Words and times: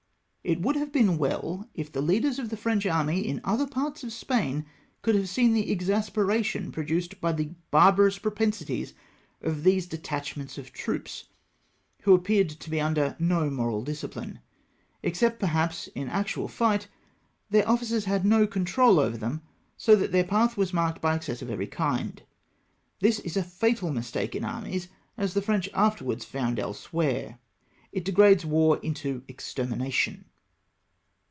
It 0.43 0.59
would 0.59 0.75
have 0.75 0.91
been 0.91 1.19
well 1.19 1.69
if 1.75 1.91
the 1.91 2.01
leaders 2.01 2.39
of 2.39 2.49
the 2.49 2.57
French 2.57 2.87
army 2.87 3.19
in 3.27 3.41
other 3.43 3.67
parts 3.67 4.03
of 4.03 4.11
Spain 4.11 4.65
could 5.03 5.13
have 5.13 5.29
seen 5.29 5.53
the 5.53 5.71
ex 5.71 5.85
asperation 5.85 6.71
produced 6.73 7.21
by 7.21 7.31
the 7.33 7.51
barbarous 7.69 8.17
propensities 8.17 8.95
of 9.43 9.61
these 9.63 9.85
detachments 9.85 10.57
of 10.57 10.73
troops, 10.73 11.25
who 12.01 12.15
appeared 12.15 12.49
to 12.49 12.69
be 12.71 12.81
under 12.81 13.15
no 13.19 13.51
moral 13.51 13.83
disciphne. 13.83 14.39
Except, 15.03 15.39
perhaps, 15.39 15.87
m 15.95 16.09
actual 16.09 16.47
fight, 16.47 16.87
their 17.51 17.69
officers 17.69 18.05
had 18.05 18.25
no 18.25 18.47
control 18.47 18.99
over 18.99 19.17
them, 19.17 19.43
so 19.77 19.95
that 19.95 20.11
their 20.11 20.23
path 20.23 20.57
was 20.57 20.73
marked 20.73 21.01
by 21.01 21.13
excesses 21.13 21.43
of 21.43 21.51
every 21.51 21.67
kind. 21.67 22.23
Tliis 22.99 23.23
is 23.23 23.37
a 23.37 23.43
fatal 23.43 23.91
mistake 23.93 24.33
in 24.33 24.43
armies, 24.43 24.87
as 25.19 25.35
the 25.35 25.41
French 25.43 25.69
afterwards 25.75 26.25
found 26.25 26.57
elsewhere— 26.57 27.37
it 27.91 28.03
degrades 28.03 28.43
war 28.43 28.79
into 28.79 29.21
extermination. 29.27 30.25